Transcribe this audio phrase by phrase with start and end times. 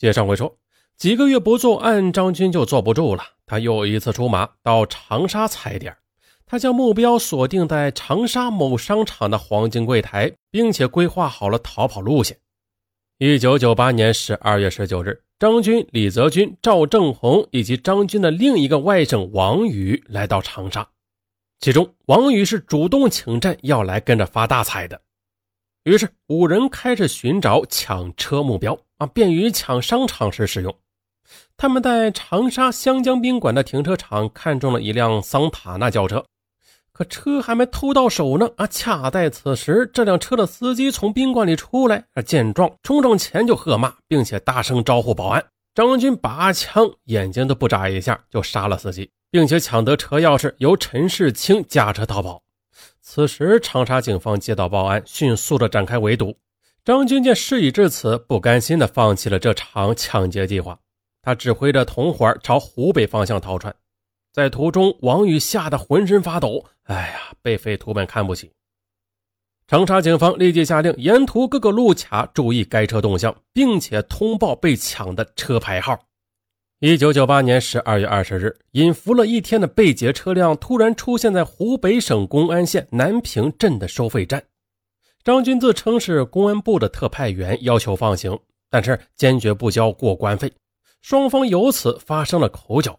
[0.00, 0.56] 接上回说，
[0.96, 3.22] 几个月不作案，张军就坐不住了。
[3.44, 5.94] 他又一次出马到长沙踩点，
[6.46, 12.38] 他将目标锁定在长沙某商场的黄金柜台，并且规划好了逃跑路线。
[13.18, 20.88] 一九九八年十二月十九日，张军、李泽军、赵正红以及张军的另一个外甥王宇来到长沙，
[21.58, 24.98] 其中王宇是主动请战，要来跟着发大财的。
[25.84, 30.74] 于是五人开始寻找抢车目标啊，便于抢商场时使用。
[31.56, 36.24] 他们在长沙湘江宾馆的停车场看中了一辆桑塔纳轿车，
[36.92, 38.66] 可车还没偷到手呢啊！
[38.66, 45.42] 恰在此时，这辆车的司机从宾馆里出来，啊见状冲上前就喝骂，并且大声招呼保安。
[45.74, 52.42] 张军拔枪，眼睛都不眨一下就杀了司机，并且抢得车钥匙，由陈世清驾车逃跑。
[53.00, 56.36] 此时，长沙警方接到报案，迅速的展开围堵。
[56.84, 60.78] 张军见事已至此，不甘心的放弃了这场抢劫计划。
[61.22, 63.74] 他指挥着同伙朝湖北方向逃窜，
[64.32, 66.64] 在途中，王宇吓得浑身发抖。
[66.84, 68.50] 哎呀，被匪徒们看不起。
[69.68, 76.00] 长沙警方立即下令，沿途各个路卡注意该车动向，并且通报被抢的车牌号。
[76.80, 84.42] 一九九八年十二月二十日，隐伏了一天的被劫车辆突然出现在湖北省公安县南平镇的收费站。
[85.22, 88.38] 张军自称是公安部的特派员，要求放行，
[88.70, 90.50] 但是坚决不交过关费。
[91.02, 92.98] 双方由此发生了口角。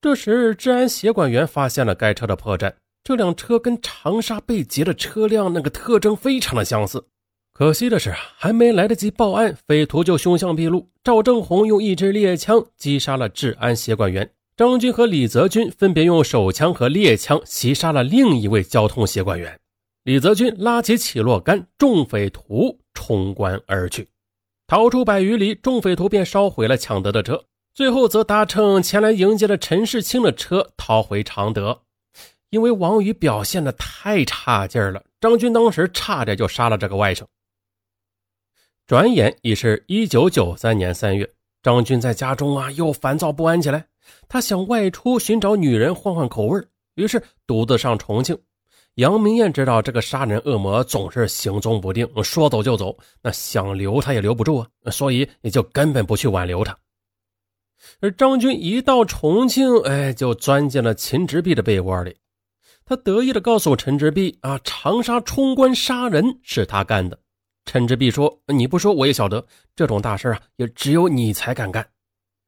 [0.00, 2.72] 这时，治安协管员发现了该车的破绽，
[3.02, 7.04] 这辆车跟长沙被劫的车辆那个特征非常的相似。
[7.52, 10.88] 可惜的是，还没来得及报案，匪徒就凶相毕露。
[11.02, 19.58] 赵正红用一支猎枪击杀了治安协管员，张军和李泽军分别用手枪和猎枪袭杀了另一位交通协管员。
[20.06, 24.08] 李泽军拉起起落杆，众匪徒冲关而去。
[24.68, 27.42] 逃出百余里，众匪徒便烧毁了抢得的车，
[27.74, 31.82] 最后则搭乘前来迎接的陈世清的车逃回常德。
[32.50, 37.24] 因为王宇表现的太差劲了，张军当时差点就杀了这个外甥。
[38.86, 41.28] 转眼已是一九九三年三月，
[41.64, 43.84] 张军在家中啊又烦躁不安起来。
[44.28, 46.64] 他想外出寻找女人换换口味
[46.94, 48.38] 于是独自上重庆。
[48.96, 56.74] 杨明艳知道这个杀人恶魔总是行踪不定，说走就走，那想留他也留不住啊，所以也就根本不去挽留他。
[58.00, 62.16] 而张军一到重庆，哎，就钻进了秦直弼的被窝里。
[62.86, 67.18] 他得意的告诉陈直弼啊，长沙冲关杀人是他干的。
[67.66, 71.86] 陈直弼说：“你不说我也晓得，这种大事啊，也只有你才敢干。”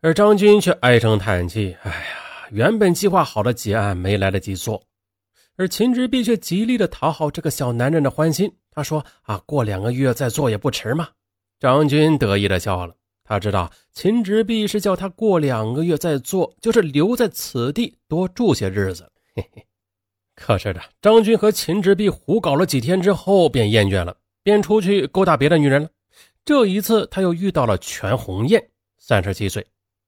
[0.01, 4.83] 而张军却唉声叹气：“哎呀，原本计划好的结案没来得及做。”
[5.59, 11.09] 而秦志弼却极力的讨好这个小男人的欢心，他说：“啊，过两个月再做也不迟嘛。”
[11.59, 19.11] 张军得意的笑了，他知道秦志弼是叫他过两个月再做，就是留在此地多住些日子。
[19.35, 19.67] 嘿嘿。
[20.37, 24.17] 可是的，张军和秦直弼胡搞了几天之后，便厌倦了。
[24.45, 25.91] 便出去勾搭别的女人了。
[26.45, 28.67] 这一次，他又遇到了全红艳，
[28.97, 29.67] 三十七岁。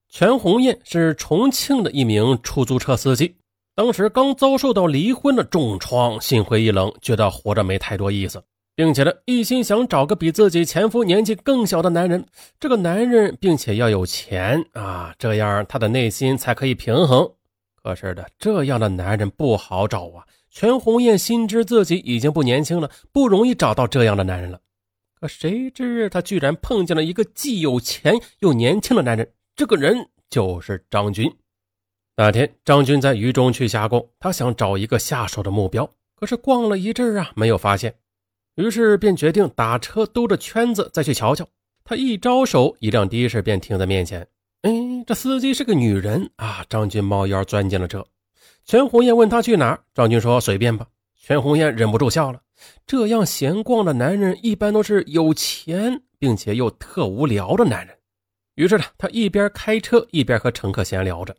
[0.08, 3.36] 全红艳是重庆的一名出租车司机，
[3.74, 8.42] 当时刚遭受到离婚的重创，心灰意冷，觉得活着没太多意思，
[8.74, 12.26] 并且呢，一心想找个比自己前夫年纪更小的男人。
[12.58, 17.30] 这个男人，并且要有钱啊，这样他的内心才可以平衡。
[17.82, 20.26] 可是的，这样的男人不好找啊。
[20.50, 24.60] 全红艳心知自己已经不年轻了，不容易找到这样的男人了。
[25.18, 31.32] 可谁知她居然碰见了一个既有钱又年轻的男人，这个人就是张军。
[32.22, 37.94] 那天，张军在渝中去瞎逛，他想找一个下手的目标，可是逛了一阵啊，没有发现，
[38.56, 41.48] 于是便决定打车兜着圈子再去瞧瞧。
[41.82, 44.20] 他一招手，一辆的士便停在面前。
[44.60, 44.70] 哎，
[45.06, 46.62] 这司机是个女人啊！
[46.68, 48.06] 张军猫腰钻进了车。
[48.66, 50.86] 全红艳问他去哪儿，张军说随便吧。
[51.18, 52.42] 全红艳忍不住笑了。
[52.86, 57.96] 这样闲逛的男人一般都是有钱并且又特无聊的男人。
[58.56, 61.34] 于是呢，他一边开车一边和乘客闲聊着。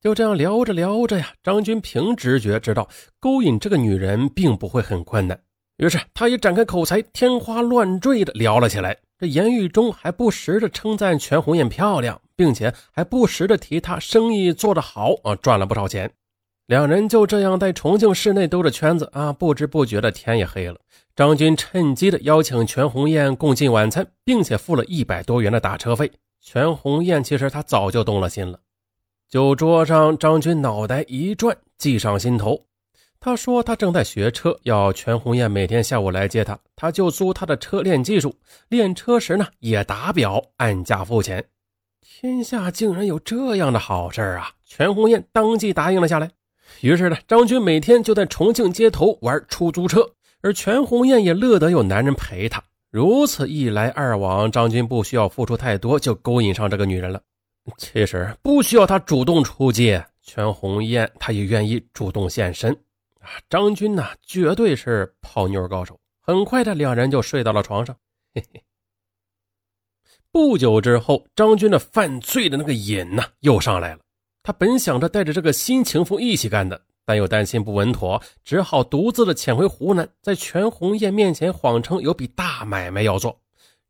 [0.00, 5.40] 就这样聊着聊着呀，张军凭直觉知道勾引这个女人并不会很困难。
[5.78, 8.96] 于是他也展开口才，天花乱坠的聊了起来。
[9.18, 16.10] 这言语中还不时的称赞全红艳漂亮，并且还不时的提她生意做得好啊，赚了不少钱。
[16.66, 20.78] 两人就这样在重庆市内兜着圈子啊，不知不觉的天也黑了。
[21.16, 26.12] 张军趁机的邀请全红艳共进晚餐，并且付了一百多元的打车费。
[26.40, 28.60] 全红艳其实他早就动了心了。
[29.28, 32.58] 酒桌上，张军脑袋一转，计上心头。
[33.20, 38.34] 他说他正在学车，要全红艳每天下午来接他，他就租他的车练技术。
[38.70, 41.44] 练车时呢，也打表按价付钱。
[42.00, 44.50] 天下竟然有这样的好事啊！
[44.64, 46.30] 全红艳当即答应了下来。
[46.80, 50.08] 于是呢，张军每天就在重庆街头玩出租车，
[50.40, 52.64] 而全红艳也乐得有男人陪她。
[52.90, 57.20] 如此一来二往，张军不需要付出太多，就勾引上这个女人了。
[57.76, 62.72] 其实不需要他主动出击，全红艳他也愿意主动现身。
[63.20, 65.98] 啊，张军呐，绝对是泡妞高手。
[66.20, 67.96] 很快的，两人就睡到了床上。
[68.34, 68.62] 嘿嘿。
[70.30, 74.00] 不久之后，张军的犯罪的那个瘾呢又上来了。
[74.42, 83.40] 他本想着带着这个新情妇一起干的，但又担心不稳妥，只好独自的潜回湖南，在全红艳面前谎称有笔大买卖要做。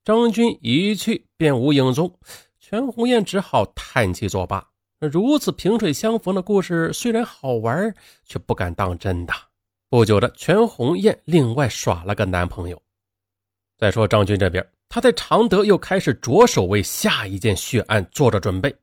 [0.04, 2.19] 张军一去便无影踪，
[2.70, 4.62] 全红艳只好叹气作罢。
[5.00, 7.94] 如此萍水相逢的故事虽然好玩，
[8.26, 9.32] 却不敢当真的。
[9.88, 12.78] 不久的，全红艳另外耍了个男朋友。
[13.78, 18.76] 再说张军这边，他在常德又开始着手为下一件血案做着准备。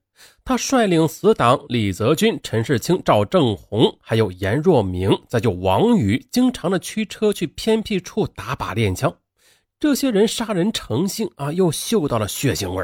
[0.44, 9.16] 他率领死党李泽军、陈世清、赵正红，还有严若明，再就王宇，经常的驱车去偏僻处打靶练枪。
[9.80, 12.84] 这些人杀人成性啊，又嗅到了血腥味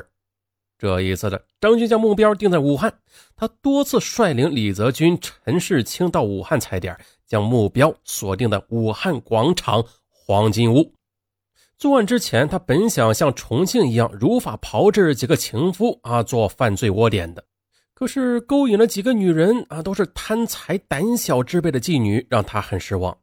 [0.81, 2.91] 这一次的张军将目标定在武汉，
[3.35, 6.97] 他多次率领李泽军、陈世清到武汉踩点，
[7.27, 10.91] 将目标锁定在武汉广场黄金屋。
[11.77, 17.45] 作案之前，他本想像重庆一样如法炮制几个情夫啊，做犯罪窝点的。
[17.93, 23.15] 可是勾引了几个女人啊，都是贪财胆小之辈的妓女，让他很失望。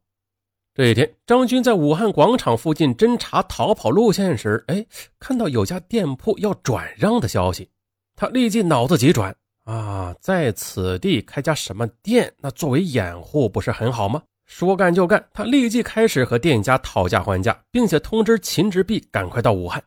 [0.78, 4.86] 这一天，张军在武汉广场附近侦查逃跑路线时，哎，
[5.18, 7.68] 看到有家店铺要转让的消息，
[8.14, 9.34] 他立即脑子急转
[9.64, 14.22] 啊，在此地开家什么店，那作为掩护不是很好吗？
[14.46, 19.82] 说干就干，他立即开始和店家讨价还价，并且通知秦志碧赶快到武汉。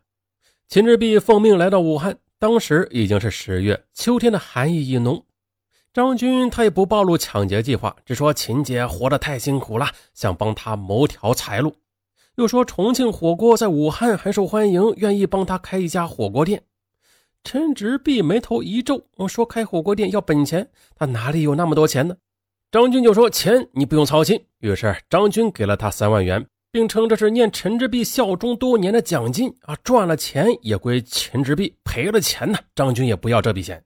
[0.67, 5.23] 秦志碧奉命来到武汉，当时已经是十月，秋天的寒意已浓。
[5.93, 11.75] 张军他也不暴露抢劫计划，只说秦姐活得太辛苦了，想帮她谋条财路。
[12.35, 16.63] 又说重庆火锅在武汉很受欢迎，愿意帮他开一家火锅店。
[17.43, 22.15] 陈志碧眉头一皱，说开火锅店要本钱，他哪里有那么多钱呢？
[22.71, 29.75] 张军就说：“钱你不用操心。”于是张军给了他三万元，并称这是念陈志碧效忠多年的奖金啊！
[29.83, 33.83] 赚了钱也归陈志碧，赔了钱呢，张军也不要这笔钱。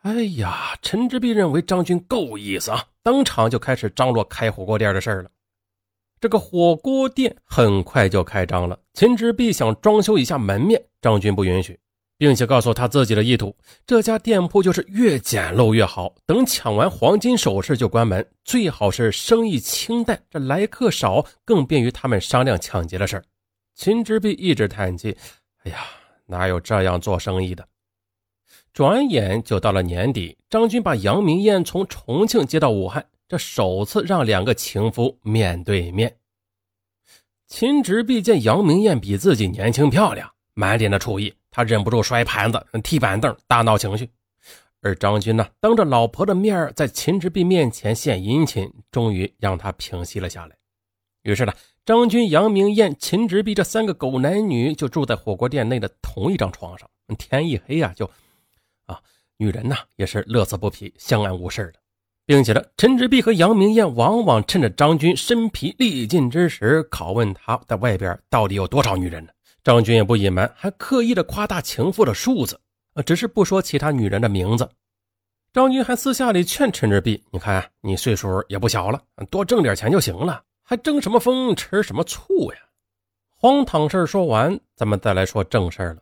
[0.00, 5.30] 哎呀，陈志碧认为张军够意思啊，当场就开始张罗开火锅店的事了。
[6.20, 11.78] 这个火锅店很快就开张了，秦之碧想装修一下门面，张军不允许。
[12.20, 13.56] 并且告诉他自己的意图，
[13.86, 16.14] 这家店铺就是越简陋越好。
[16.26, 23.24] 等抢完黄金首饰就关门，最好是生意清淡，这来客少，更便于他们商量抢劫的事儿。
[23.74, 25.16] 秦之璧一直叹气
[25.64, 25.78] ：“哎呀，
[26.26, 27.66] 哪有这样做生意的？”
[28.72, 36.16] 转眼就到了年底，张军把杨明艳从重庆接到武汉，这首次让两个情夫面对面。
[37.48, 41.34] 秦之璧见杨明艳比自己年轻漂亮，满脸的醋意。
[41.50, 44.08] 他忍不住摔盘子、踢板凳，大闹情绪。
[44.82, 50.56] 而张军呢，当着老婆的面在秦之璧面前献殷勤，终于让他平息了下来。
[51.24, 51.52] 于是呢，
[51.84, 56.88] 张军、杨明艳、秦之璧这三个狗男女就住在火锅店内的同一张床上。
[57.18, 58.08] 天一黑呀，就，
[59.40, 61.80] 女人呢也是乐此不疲，相安无事的，
[62.26, 69.32] 并且呢，陈之璧和杨明艳往往趁着张军身疲力尽之时，拷问他在外边到底有多少女人呢？
[69.64, 72.60] 张军也不隐瞒，还刻意的夸大情妇的数字，
[72.92, 74.68] 呃，只是不说其他女人的名字。
[75.54, 79.00] 张军还私下里劝陈志碧：“你看，你岁数也不小了，
[79.30, 82.58] 多挣点钱就行了，还争什么风，吃什么醋呀？”
[83.36, 85.96] 荒唐事说完，咱们再来说正事了。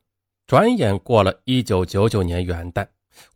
[0.47, 2.87] 转眼过了一九九九年元旦，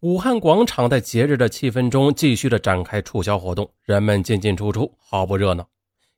[0.01, 5.67] 武汉广场在节日的气氛中继续的展开促销活动，人们进进出出，好不热闹。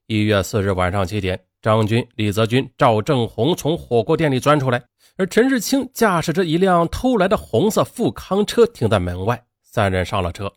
[0.07, 1.41] 一月四日晚上七点。
[1.63, 4.83] 张军、李泽军、赵正红从火锅店里钻出来，
[5.17, 9.43] 而陈世清驾驶着一辆偷来的红色富康车停在门外。
[9.63, 10.53] 三人上了车，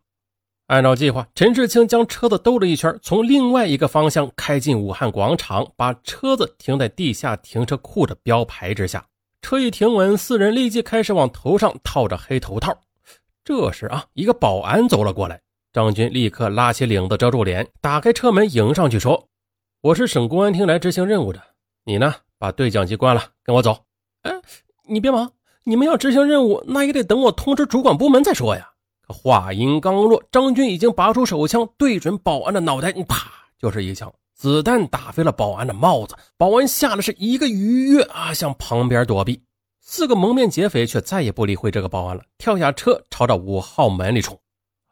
[0.66, 9.06] 按照计划，陈世清将车子兜了一圈，从另外一个方向开进武汉广场，把车子停在地下停车库的标牌之下。
[9.42, 12.78] 车一停稳，四人立即开始往头上套着黑头套。
[13.48, 15.40] 这时啊，一个保安走了过来，
[15.72, 19.30] 张军立刻拉起领子遮住脸，打开车门迎上去说。
[19.80, 21.42] 我是省公安厅来执行任务的，
[21.86, 22.14] 你呢？
[22.38, 23.86] 把对讲机关了，跟我走。
[24.24, 24.34] 哎，
[24.86, 25.32] 你别忙，
[25.64, 28.70] 你们要执行任务，那也得等我通知主管部门再说呀。
[29.08, 36.18] 话音刚落，张军已经拔出手枪，对准保安的脑袋，啪，就是一枪，子弹打飞了保安的帽子。
[36.36, 39.42] 保安吓得是一个鱼跃啊，向旁边躲避。
[39.90, 44.38] 四个蒙面劫匪却再也不理会这个保安了，跳下车朝着五号门里冲。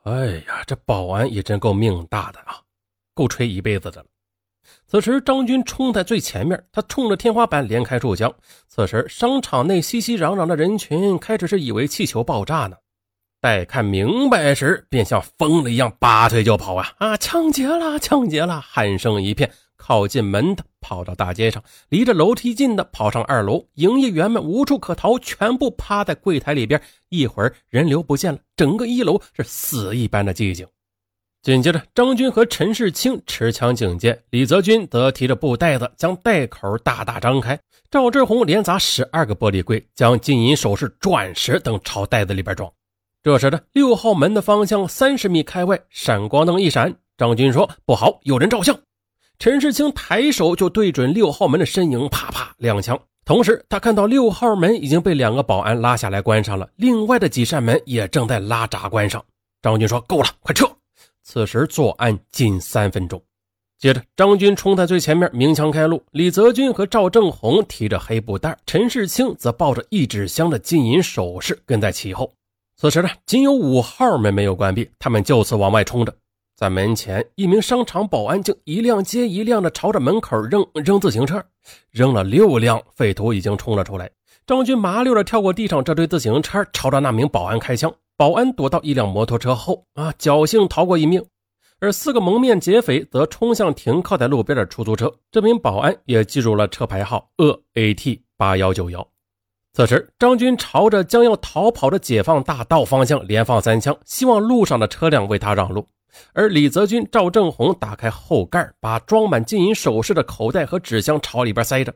[0.03, 2.61] 哎呀，这保安也真够命大的啊，
[3.13, 4.07] 够吹一辈子的了。
[4.87, 8.33] 此时，张军冲在最前面，他冲着天花板连开数枪。
[8.69, 12.77] 此时，商场内熙熙攘攘的人群开始是以为气球爆炸呢，
[13.41, 17.17] 待看明白时，便像疯了一样拔腿就跑啊啊！
[17.17, 18.61] 抢劫了，抢劫了！
[18.61, 19.51] 喊声一片。
[19.77, 23.65] 靠近门的跑到大街上，离着楼梯近的跑上二楼。
[23.73, 26.79] 营业员们无处可逃，全部趴在柜台里边。
[27.09, 30.67] 一会儿人流不见了，整个一楼是死一般的寂静。
[31.41, 37.59] 紧接着，张军和陈世清持枪警戒，李泽军则提着布袋子将袋口大大张开。
[37.89, 42.71] 赵志红连砸十二个玻璃柜，将金银首饰、钻石等朝袋子里边装。
[43.23, 48.77] 这时的六号门的方向三十米开外，闪光灯一闪，张军说：“不好，有人照相。”
[49.37, 52.99] 陈世清抬手就对准六号门的身影，啪啪两枪。
[53.25, 59.23] 同时，他看到六号门已经被两个保安拉下来关上了，另外的几扇门也正在拉闸关上。
[59.61, 60.69] 张军说：“够了，快撤！”
[61.23, 63.19] 此时作案仅三分钟。
[63.79, 66.01] 接着，张军冲在最前面，鸣枪开路。
[66.11, 72.31] 李泽军和赵正红提着黑布袋，陈世清则抱着一纸箱的金银首饰跟在其后。
[72.77, 76.15] 此时呢，仅有五号门没有关闭，他们就此往外冲着。
[76.55, 81.43] 在门前，一名商场保安竟一辆接一辆的朝着门口扔扔自行车，
[81.91, 84.09] 扔了六辆，匪徒已经冲了出来。
[84.47, 87.93] 张军麻溜的跳过地上这堆自行车，朝着那名保安开枪。
[88.15, 91.25] 保安躲到一辆摩托车后，啊，侥幸逃过一命。
[91.81, 99.05] 而四个蒙面劫匪则冲向停靠在路边的出租车，这名保安也记住了车牌号鄂 AT 八幺九幺。
[99.74, 105.85] 此时，张军朝着将要逃跑的解放大道方向连放三枪，希望路上的车辆为他让路。
[106.34, 111.93] 而李泽军、赵正红打开后盖，把装满金银首饰的口袋和纸箱朝里边塞着。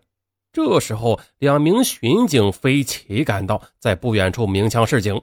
[0.51, 5.21] 这时候，两名巡警飞骑赶到，在不远处鸣枪示警。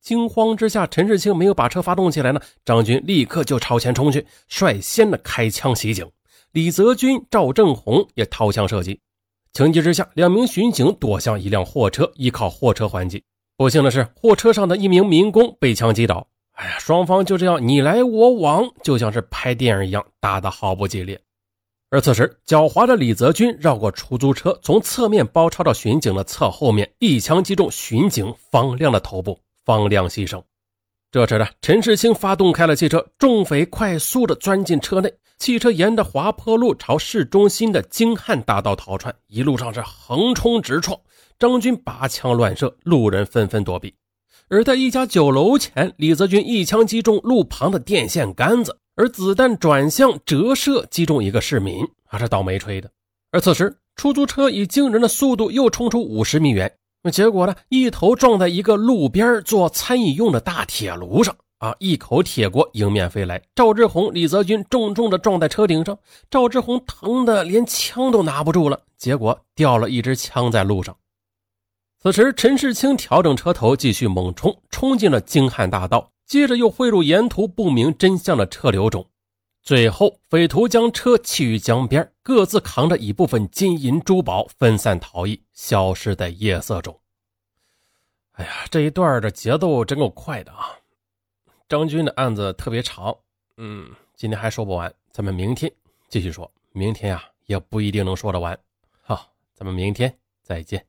[0.00, 6.08] 惊慌之下，陈世清没有把车发动起来呢，张军立刻就朝前冲去，率先的开枪袭警。
[6.52, 9.00] 李泽军、赵正红也掏枪射击。
[9.52, 13.22] 情急之下，两名巡警躲向一辆货车，依靠货车还击。
[13.56, 16.28] 不幸的是，货车上的一名民工被枪击倒。
[16.58, 21.20] 哎呀，双方就这样你来我往，就像是拍电影一样，打得毫不激烈。
[21.88, 30.42] 而此时，狡猾的李泽军绕过出租车，从侧面包抄到巡警的侧后面，一枪击中巡警方亮的头部，方亮牺牲。
[31.12, 40.98] 这时呢，陈世清发动开了汽车，众匪快速的钻进车内，汽车沿着滑坡路朝市中心的京汉大道逃窜，一路上是横冲直撞。
[41.38, 43.94] 张军拔枪乱射，路人纷纷躲避。
[44.50, 52.90] 而在一家酒楼前，李泽军一枪击中路旁的电线杆子，而子弹转向折射击中一个市民，还是倒霉吹的。
[53.30, 57.54] 而此时，出租车以惊人的速度又冲出五十米远，那结果呢？
[57.68, 61.76] 一头撞在一个路边做餐饮用的大铁炉上啊！
[61.78, 65.98] 一口铁锅迎面飞来，赵志红、李泽军重重的撞在车顶上，
[66.30, 70.96] 赵志红疼得连枪都拿不住了，结果掉了一支枪在路上。
[72.00, 79.04] 此时，陈世清调整车头，继续猛冲，冲进了京汉大道，接着又汇入沿途不明真相的车流中。
[79.62, 87.00] 最后，匪徒将车弃于江边，各自扛着一部分金银珠宝分散逃逸，消失在夜色中。
[88.34, 90.78] 哎呀，这一段的节奏真够快的啊！
[91.68, 93.14] 张军的案子特别长，
[93.56, 95.70] 嗯，今天还说不完，咱们明天
[96.08, 96.48] 继续说。
[96.70, 98.56] 明天啊，也不一定能说得完。
[99.02, 100.86] 好，咱们明天再见。